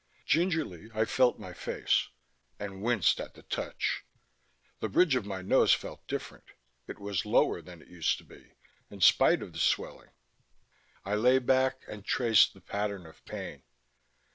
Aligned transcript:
Gingerly 0.25 0.89
I 0.95 1.05
felt 1.05 1.37
my 1.37 1.53
face... 1.53 2.09
and 2.57 2.81
winced 2.81 3.21
at 3.21 3.35
the 3.35 3.43
touch. 3.43 4.03
The 4.79 4.89
bridge 4.89 5.15
of 5.15 5.27
my 5.27 5.43
nose 5.43 5.75
felt 5.75 6.07
different: 6.07 6.45
it 6.87 6.97
was 6.97 7.23
lower 7.23 7.61
than 7.61 7.83
it 7.83 7.87
used 7.87 8.17
to 8.17 8.23
be, 8.23 8.53
in 8.89 9.01
spite 9.01 9.43
of 9.43 9.53
the 9.53 9.59
swelling. 9.59 10.09
I 11.05 11.13
lay 11.13 11.37
back 11.37 11.83
and 11.87 12.03
traced 12.03 12.55
the 12.55 12.61
pattern 12.61 13.05
of 13.05 13.23
pain. 13.25 13.61